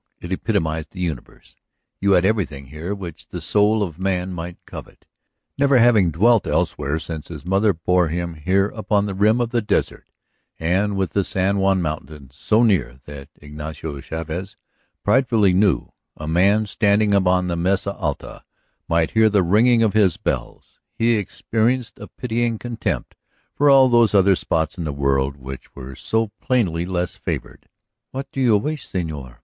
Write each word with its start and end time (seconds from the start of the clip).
It 0.19 0.31
epitomized 0.31 0.93
the 0.93 0.99
universe. 0.99 1.57
You 1.99 2.13
had 2.13 2.25
everything 2.25 2.69
here 2.69 2.95
which 2.95 3.27
the 3.27 3.39
soul 3.39 3.83
of 3.83 3.99
man 3.99 4.33
might 4.33 4.57
covet. 4.65 5.05
Never 5.59 5.77
having 5.77 6.09
dwelt 6.09 6.47
elsewhere 6.47 6.97
since 6.97 7.27
his 7.27 7.45
mother 7.45 7.71
bore 7.71 8.07
him 8.07 8.33
here 8.33 8.69
upon 8.69 9.05
the 9.05 9.13
rim 9.13 9.39
of 9.39 9.51
the 9.51 9.61
desert 9.61 10.07
and 10.59 10.97
with 10.97 11.11
the 11.11 11.23
San 11.23 11.59
Juan 11.59 11.83
mountains 11.83 12.35
so 12.35 12.63
near 12.63 12.99
that, 13.03 13.29
Ignacio 13.43 13.99
Chavez 14.01 14.57
pridefully 15.03 15.53
knew, 15.53 15.93
a 16.17 16.27
man 16.27 16.65
standing 16.65 17.13
upon 17.13 17.45
the 17.45 17.55
Mesa 17.55 17.93
Alta 17.93 18.43
might 18.89 19.11
hear 19.11 19.29
the 19.29 19.43
ringing 19.43 19.83
of 19.83 19.93
his 19.93 20.17
bells, 20.17 20.79
he 20.95 21.11
experienced 21.15 21.99
a 21.99 22.07
pitying 22.07 22.57
contempt 22.57 23.13
for 23.53 23.69
all 23.69 23.87
those 23.87 24.15
other 24.15 24.35
spots 24.35 24.79
in 24.79 24.83
the 24.83 24.91
world 24.93 25.37
which 25.37 25.75
were 25.75 25.95
so 25.95 26.29
plainly 26.41 26.87
less 26.87 27.17
favored. 27.17 27.69
What 28.09 28.25
do 28.31 28.41
you 28.41 28.57
wish, 28.57 28.87
señor? 28.87 29.37